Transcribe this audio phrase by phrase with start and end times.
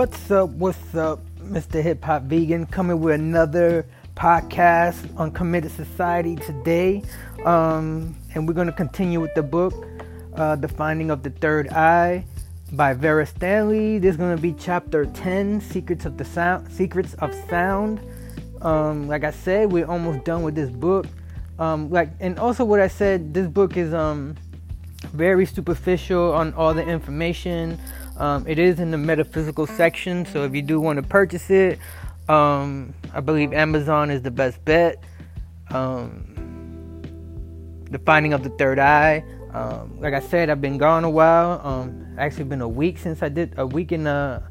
[0.00, 0.48] What's up?
[0.52, 1.82] What's up, Mr.
[1.82, 2.64] Hip Hop Vegan?
[2.64, 3.84] Coming with another
[4.16, 7.02] podcast on Committed Society today.
[7.44, 9.74] Um, and we're going to continue with the book,
[10.36, 12.24] uh, The Finding of the Third Eye
[12.72, 13.98] by Vera Stanley.
[13.98, 16.72] This is going to be chapter 10, Secrets of the Sound.
[16.72, 18.00] Secrets of Sound.
[18.62, 21.04] Um, like I said, we're almost done with this book.
[21.58, 24.34] Um, like, and also what I said, this book is um,
[25.12, 27.78] very superficial on all the information.
[28.20, 31.78] Um, it is in the metaphysical section, so if you do want to purchase it,
[32.28, 35.02] um, I believe Amazon is the best bet.
[35.70, 37.00] Um,
[37.90, 39.24] the Finding of the Third Eye.
[39.54, 41.62] Um, like I said, I've been gone a while.
[41.64, 44.46] Um, actually, been a week since I did a week and a,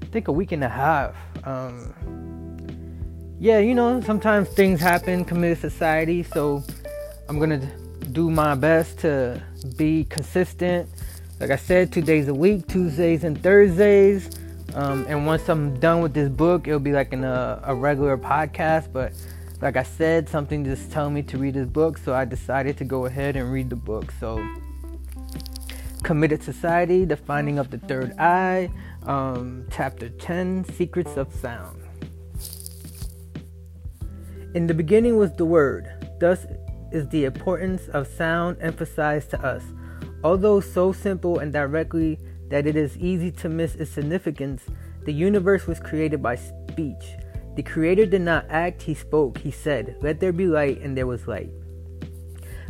[0.00, 1.16] I think a week and a half.
[1.42, 1.92] Um,
[3.40, 6.62] yeah, you know, sometimes things happen, committed society, so
[7.28, 7.68] I'm gonna
[8.12, 9.42] do my best to
[9.76, 10.88] be consistent
[11.40, 14.28] like I said, two days a week, Tuesdays and Thursdays.
[14.74, 18.18] Um, and once I'm done with this book, it'll be like in a, a regular
[18.18, 18.92] podcast.
[18.92, 19.12] But
[19.60, 22.84] like I said, something just told me to read this book, so I decided to
[22.84, 24.12] go ahead and read the book.
[24.18, 24.44] So,
[26.02, 28.70] Committed Society, The Finding of the Third Eye,
[29.04, 31.80] um, Chapter 10 Secrets of Sound.
[34.54, 36.46] In the beginning was the Word, thus
[36.90, 39.62] is the importance of sound emphasized to us.
[40.24, 44.64] Although so simple and directly that it is easy to miss its significance,
[45.04, 47.16] the universe was created by speech.
[47.56, 49.38] The Creator did not act, He spoke.
[49.38, 51.50] He said, Let there be light, and there was light.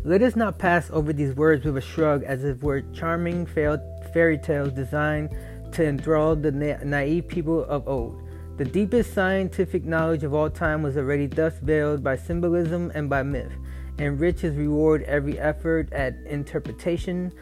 [0.04, 4.38] Let us not pass over these words with a shrug as if were charming fairy
[4.38, 5.36] tales designed
[5.72, 8.22] to enthrall the na- naive people of old.
[8.56, 13.22] The deepest scientific knowledge of all time was already thus veiled by symbolism and by
[13.22, 13.52] myth
[13.98, 17.32] enrich riches reward every effort at interpretation.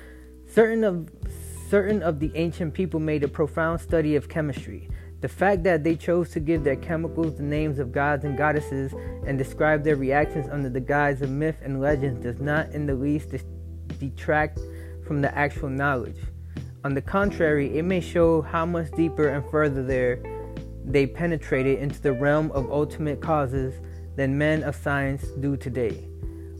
[0.49, 1.09] Certain of
[1.69, 4.89] certain of the ancient people made a profound study of chemistry.
[5.21, 8.95] The fact that they chose to give their chemicals the names of gods and goddesses
[9.27, 12.95] and describe their reactions under the guise of myth and legends does not in the
[12.95, 13.35] least
[13.99, 14.61] detract
[15.07, 16.19] from the actual knowledge.
[16.85, 20.21] On the contrary, it may show how much deeper and further there
[20.85, 23.75] they penetrated into the realm of ultimate causes
[24.15, 26.07] than men of science do today.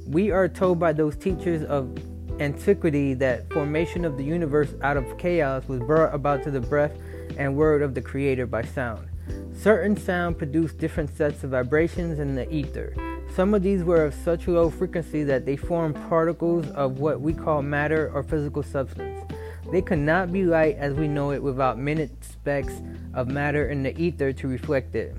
[0.07, 1.99] We are told by those teachers of
[2.39, 6.93] antiquity that formation of the universe out of chaos was brought about to the breath
[7.37, 9.09] and word of the creator by sound.
[9.53, 12.95] Certain sound produced different sets of vibrations in the ether.
[13.35, 17.33] Some of these were of such low frequency that they formed particles of what we
[17.33, 19.25] call matter or physical substance.
[19.73, 22.75] They could not be light as we know it without minute specks
[23.13, 25.17] of matter in the ether to reflect it.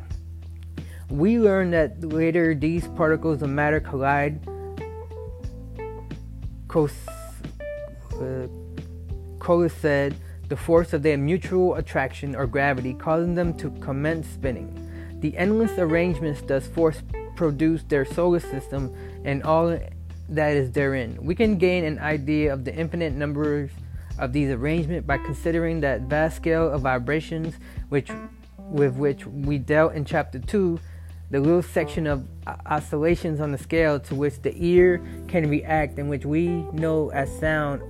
[1.09, 4.39] We learned that later these particles of matter collide
[6.67, 6.89] Kohler
[8.21, 10.15] uh, said
[10.49, 14.83] the force of their mutual attraction or gravity causing them to commence spinning.
[15.19, 17.01] The endless arrangements thus force
[17.35, 18.93] produce their solar system
[19.25, 19.79] and all
[20.29, 21.17] that is therein.
[21.21, 23.71] We can gain an idea of the infinite numbers
[24.19, 27.55] of these arrangements by considering that vast scale of vibrations
[27.89, 28.09] which
[28.57, 30.79] with which we dealt in chapter 2
[31.29, 32.25] the little section of
[32.65, 37.29] oscillations on the scale to which the ear can react and which we know as
[37.39, 37.81] sound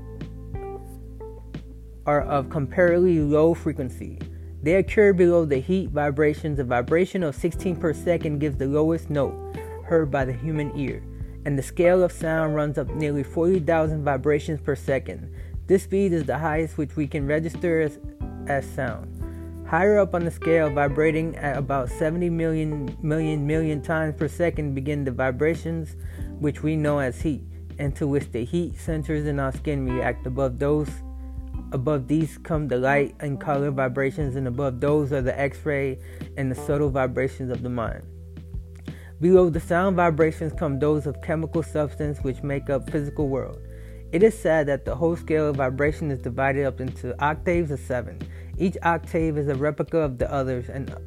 [2.08, 4.18] are of comparatively low frequency.
[4.64, 6.58] They occur below the heat vibrations.
[6.58, 11.04] A vibration of 16 per second gives the lowest note heard by the human ear,
[11.46, 15.32] and the scale of sound runs up nearly 40,000 vibrations per second.
[15.68, 18.00] This speed is the highest which we can register as,
[18.48, 19.17] as sound.
[19.68, 24.74] Higher up on the scale, vibrating at about 70 million million million times per second,
[24.74, 25.98] begin the vibrations
[26.40, 27.44] which we know as heat,
[27.78, 30.26] and to which the heat centers in our skin react.
[30.26, 30.88] Above those,
[31.74, 36.00] above these come the light and color vibrations, and above those are the X-ray
[36.38, 38.04] and the subtle vibrations of the mind.
[39.20, 43.60] Below the sound vibrations come those of chemical substance which make up physical world.
[44.12, 47.80] It is said that the whole scale of vibration is divided up into octaves of
[47.80, 48.20] seven.
[48.58, 50.98] Each octave is a replica of the others and uh,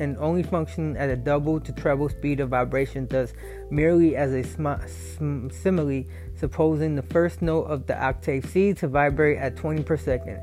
[0.00, 3.34] and only function at a double to treble speed of vibration, thus
[3.70, 6.04] merely as a sm- simile,
[6.36, 10.40] supposing the first note of the octave C to vibrate at 20 per second.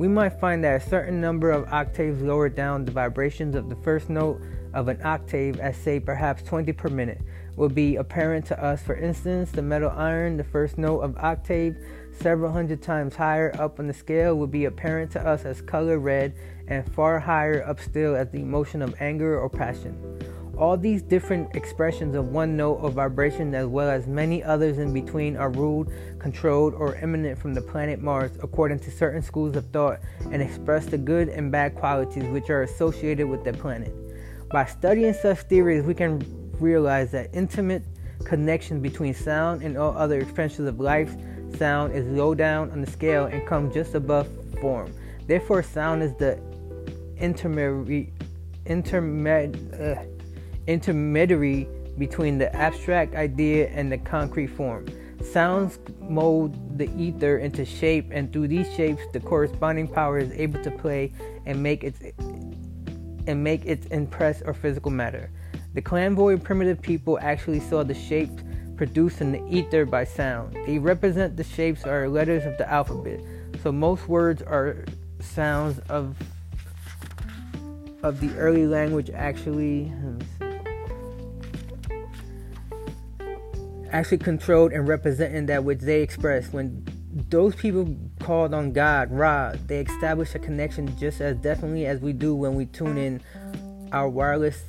[0.00, 3.76] We might find that a certain number of octaves lower down the vibrations of the
[3.76, 4.40] first note
[4.72, 7.20] of an octave, as say perhaps 20 per minute,
[7.54, 8.80] will be apparent to us.
[8.80, 11.76] For instance, the metal iron, the first note of octave,
[12.18, 15.98] several hundred times higher up on the scale would be apparent to us as color
[15.98, 16.32] red
[16.66, 20.18] and far higher up still as the emotion of anger or passion.
[20.60, 24.92] All these different expressions of one note or vibration, as well as many others in
[24.92, 29.64] between, are ruled, controlled, or emanate from the planet Mars according to certain schools of
[29.70, 33.90] thought and express the good and bad qualities which are associated with the planet.
[34.50, 36.22] By studying such theories, we can
[36.60, 37.82] realize that intimate
[38.24, 41.10] connection between sound and all other expressions of life,
[41.56, 44.28] sound is low down on the scale and comes just above
[44.60, 44.92] form.
[45.26, 46.38] Therefore, sound is the
[47.16, 48.12] intermediary,
[48.66, 50.02] intermed, uh,
[50.66, 51.68] intermediary
[51.98, 54.86] between the abstract idea and the concrete form.
[55.22, 60.62] Sounds mold the ether into shape, and through these shapes, the corresponding power is able
[60.62, 61.12] to play
[61.46, 62.00] and make its
[63.26, 65.30] and make its impress or physical matter.
[65.74, 68.42] The clairvoyant primitive people actually saw the shapes
[68.76, 70.56] produced in the ether by sound.
[70.64, 73.20] They represent the shapes or letters of the alphabet.
[73.62, 74.84] So most words are
[75.20, 76.16] sounds of
[78.02, 79.92] of the early language actually
[83.92, 86.52] actually controlled and representing that which they expressed.
[86.52, 86.86] When
[87.28, 92.12] those people called on God, Ra, they established a connection just as definitely as we
[92.12, 93.20] do when we tune in
[93.92, 94.62] our wireless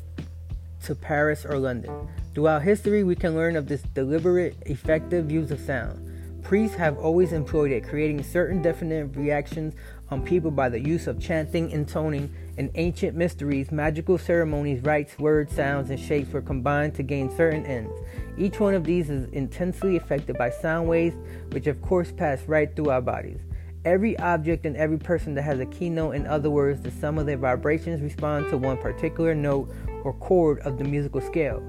[0.84, 2.08] to Paris or London.
[2.34, 6.11] Throughout history, we can learn of this deliberate, effective use of sound.
[6.52, 9.74] Priests have always employed it, creating certain definite reactions
[10.10, 15.56] on people by the use of chanting, intoning, and ancient mysteries, magical ceremonies, rites, words,
[15.56, 17.94] sounds, and shapes were combined to gain certain ends.
[18.38, 21.16] Each one of these is intensely affected by sound waves,
[21.54, 23.40] which of course pass right through our bodies.
[23.86, 27.28] Every object and every person that has a keynote, in other words, the sum of
[27.28, 31.64] their vibrations respond to one particular note or chord of the musical scale.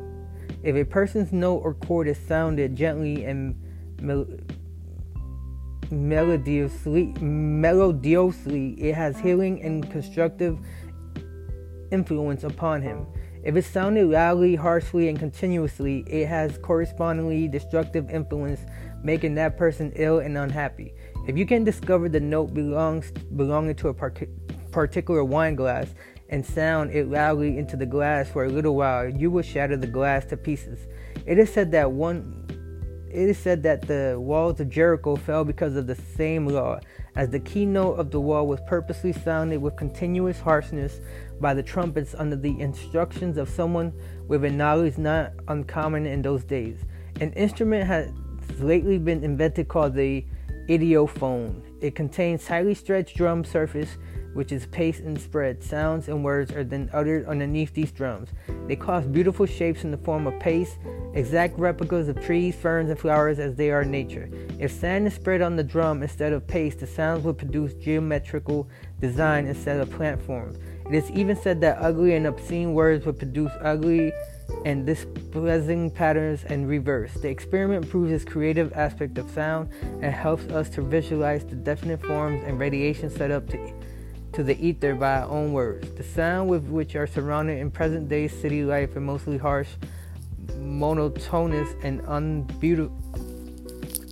[0.65, 3.55] If a person's note or chord is sounded gently and
[5.93, 10.59] melodiously, melodiously, it has healing and constructive
[11.91, 13.07] influence upon him.
[13.45, 18.61] If it sounded loudly, harshly, and continuously, it has correspondingly destructive influence,
[19.03, 20.95] making that person ill and unhappy.
[21.27, 23.95] If you can discover the note belongs belonging to a
[24.71, 25.95] particular wine glass
[26.31, 29.87] and sound it loudly into the glass for a little while, you will shatter the
[29.87, 30.87] glass to pieces.
[31.27, 32.47] It is said that one
[33.13, 36.81] it is said that the walls of Jericho fell because of the same law,
[37.15, 40.99] as the keynote of the wall was purposely sounded with continuous harshness
[41.41, 43.93] by the trumpets under the instructions of someone
[44.29, 46.79] with a knowledge not uncommon in those days.
[47.21, 48.11] An instrument has
[48.59, 50.25] lately been invented called the
[50.79, 51.63] eidophone.
[51.81, 53.97] It contains tightly stretched drum surface
[54.35, 55.63] which is paced and spread.
[55.63, 58.31] Sounds and words are then uttered underneath these drums.
[58.67, 60.79] They cause beautiful shapes in the form of paste,
[61.15, 64.31] exact replicas of trees, ferns, and flowers as they are in nature.
[64.59, 68.69] If sand is spread on the drum instead of paste, the sounds will produce geometrical
[69.01, 70.59] design instead of plant forms.
[70.87, 74.13] It is even said that ugly and obscene words would produce ugly
[74.65, 77.13] and displeasing patterns and reverse.
[77.15, 79.71] The experiment proves this creative aspect of sound
[80.01, 83.73] and helps us to visualize the definite forms and radiation set up to
[84.33, 85.91] to the ether by our own words.
[85.91, 89.69] The sound with which are surrounded in present day city life are mostly harsh,
[90.59, 92.97] monotonous, and unbeautiful.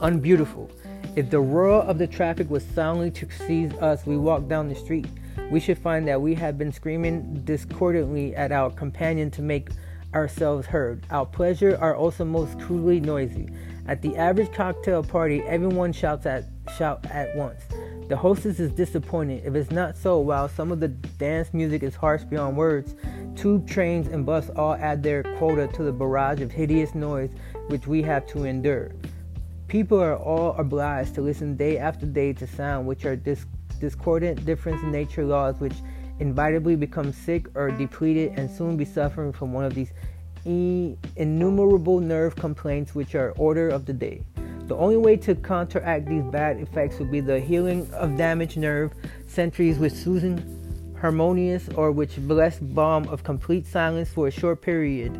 [0.00, 0.70] unbeautiful.
[1.16, 4.74] If the roar of the traffic was soundly to seize us, we walk down the
[4.74, 5.06] street.
[5.50, 9.70] We should find that we have been screaming discordantly at our companion to make
[10.14, 11.06] ourselves heard.
[11.10, 13.48] Our pleasure are also most crudely noisy.
[13.86, 16.44] At the average cocktail party, everyone shouts at
[16.76, 17.62] shout at once.
[18.08, 19.44] The hostess is disappointed.
[19.44, 22.94] If it's not so, while some of the dance music is harsh beyond words,
[23.36, 27.30] tube trains and bus all add their quota to the barrage of hideous noise
[27.68, 28.92] which we have to endure.
[29.68, 33.46] People are all obliged to listen day after day to sound which are dis-
[33.78, 35.74] discordant difference in nature laws which
[36.20, 39.92] inevitably become sick or depleted and soon be suffering from one of these
[40.44, 44.22] innumerable nerve complaints which are order of the day.
[44.66, 48.92] The only way to counteract these bad effects would be the healing of damaged nerve
[49.26, 55.12] centuries with soothing, harmonious, or which blessed balm of complete silence for a short period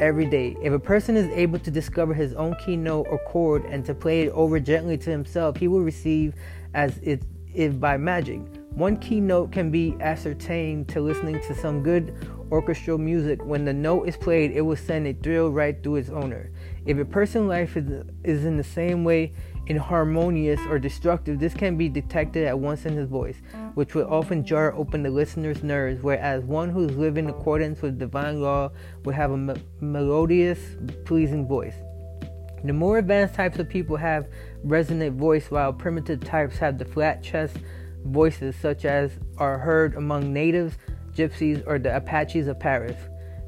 [0.00, 0.56] every day.
[0.62, 4.22] If a person is able to discover his own keynote or chord and to play
[4.22, 6.34] it over gently to himself, he will receive
[6.74, 7.22] as it
[7.58, 8.40] if by magic.
[8.70, 12.14] One key note can be ascertained to listening to some good
[12.52, 13.44] orchestral music.
[13.44, 16.52] When the note is played, it will send a thrill right through its owner.
[16.86, 19.32] If a person's life is, is in the same way
[19.66, 23.42] inharmonious or destructive, this can be detected at once in his voice,
[23.74, 27.82] which will often jar open the listener's nerves, whereas one who is living in accordance
[27.82, 28.70] with divine law
[29.04, 30.60] will have a me- melodious,
[31.04, 31.74] pleasing voice.
[32.64, 34.28] The more advanced types of people have
[34.64, 37.56] resonant voice, while primitive types have the flat chest
[38.04, 40.76] voices, such as are heard among natives,
[41.14, 42.96] gypsies, or the Apaches of Paris.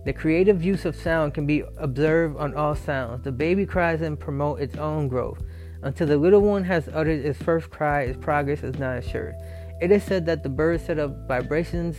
[0.05, 3.23] The creative use of sound can be observed on all sounds.
[3.23, 5.43] The baby cries and promote its own growth.
[5.83, 9.35] Until the little one has uttered its first cry, its progress is not assured.
[9.81, 11.97] It is said that the birds set up vibrations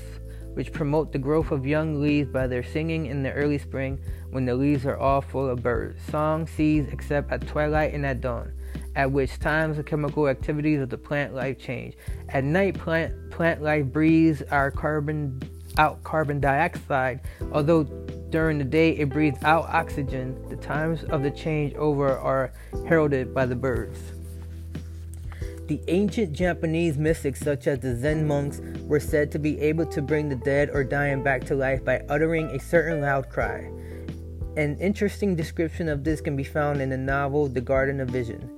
[0.54, 4.46] which promote the growth of young leaves by their singing in the early spring when
[4.46, 6.02] the leaves are all full of birds.
[6.10, 8.52] Song cease except at twilight and at dawn,
[8.96, 11.96] at which times the chemical activities of the plant life change.
[12.30, 15.42] At night, plant, plant life breathes our carbon
[15.78, 17.22] out carbon dioxide,
[17.54, 17.84] although
[18.30, 20.38] during the day it breathes out oxygen.
[20.50, 22.52] The times of the change over are
[22.88, 24.00] heralded by the birds.
[25.72, 30.02] The ancient Japanese mystics, such as the Zen monks, were said to be able to
[30.02, 33.72] bring the dead or dying back to life by uttering a certain loud cry.
[34.58, 38.50] An interesting description of this can be found in the novel The Garden of Vision.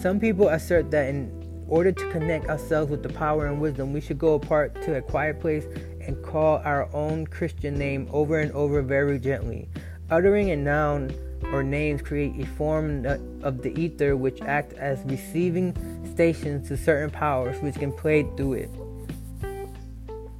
[0.00, 4.00] Some people assert that in order to connect ourselves with the power and wisdom, we
[4.00, 5.66] should go apart to a quiet place
[6.00, 9.68] and call our own Christian name over and over very gently.
[10.08, 11.14] Uttering a noun
[11.52, 13.06] or names create a form
[13.42, 15.74] of the ether which act as receiving
[16.12, 18.70] stations to certain powers which can play through it.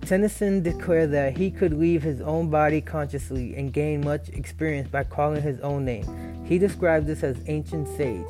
[0.02, 5.04] Tennyson declared that he could leave his own body consciously and gain much experience by
[5.04, 6.44] calling his own name.
[6.44, 8.26] He described this as ancient sage.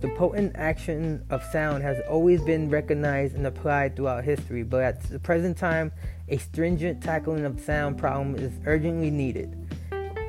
[0.00, 5.02] The potent action of sound has always been recognized and applied throughout history, but at
[5.04, 5.92] the present time,
[6.28, 9.56] a stringent tackling of sound problem is urgently needed.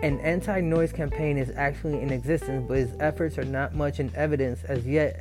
[0.03, 4.13] An anti noise campaign is actually in existence, but its efforts are not much in
[4.15, 5.17] evidence as yet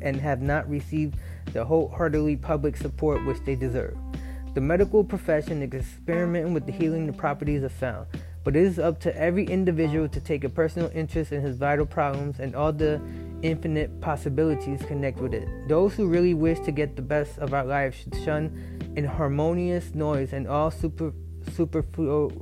[0.00, 1.16] and have not received
[1.52, 3.96] the wholeheartedly public support which they deserve.
[4.54, 8.06] The medical profession is experimenting with the healing the properties of sound,
[8.42, 11.86] but it is up to every individual to take a personal interest in his vital
[11.86, 13.00] problems and all the
[13.42, 15.46] infinite possibilities connect with it.
[15.68, 20.32] Those who really wish to get the best of our lives should shun inharmonious noise
[20.32, 21.12] and all super,
[21.54, 22.32] superfluous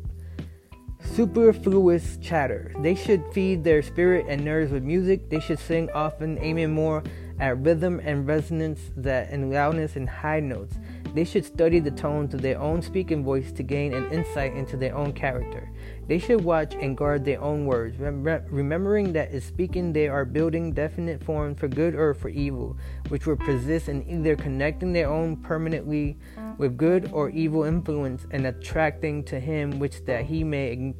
[1.02, 2.72] superfluous chatter.
[2.80, 5.30] They should feed their spirit and nerves with music.
[5.30, 7.02] They should sing often, aiming more
[7.40, 10.74] at rhythm and resonance than in loudness and high notes.
[11.14, 14.76] They should study the tones of their own speaking voice to gain an insight into
[14.76, 15.70] their own character.
[16.06, 20.72] They should watch and guard their own words, remembering that in speaking they are building
[20.72, 22.76] definite forms for good or for evil,
[23.08, 26.16] which will persist in either connecting their own permanently
[26.58, 30.94] with good or evil influence and attracting to him which that he may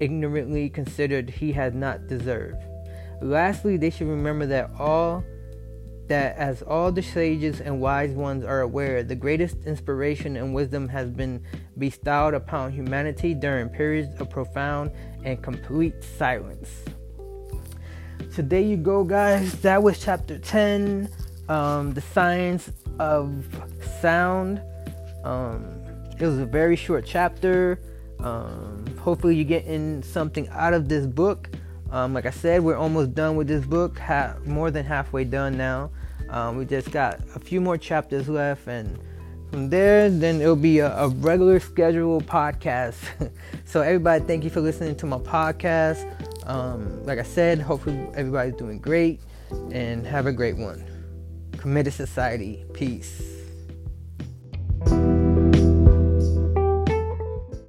[0.00, 2.62] ignorantly considered he has not deserved.
[3.22, 5.24] Lastly, they should remember that all
[6.08, 10.88] that as all the sages and wise ones are aware, the greatest inspiration and wisdom
[10.88, 11.42] has been
[11.78, 14.90] bestowed upon humanity during periods of profound
[15.24, 16.70] and complete silence.
[18.30, 19.60] So there you go, guys.
[19.62, 21.08] That was chapter 10,
[21.48, 23.44] um, the science of
[24.00, 24.60] sound.
[25.24, 25.82] Um,
[26.18, 27.80] it was a very short chapter.
[28.20, 31.50] Um, hopefully, you're getting something out of this book.
[31.90, 35.56] Um, like I said, we're almost done with this book, ha- more than halfway done
[35.56, 35.90] now.
[36.30, 38.98] Um, we just got a few more chapters left, and
[39.50, 42.96] from there, then it'll be a, a regular scheduled podcast.
[43.64, 46.04] so, everybody, thank you for listening to my podcast.
[46.48, 49.20] Um, like I said, hopefully, everybody's doing great,
[49.72, 50.84] and have a great one.
[51.58, 52.64] Committed Society.
[52.72, 53.35] Peace.